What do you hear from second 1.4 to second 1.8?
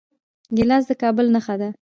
ده.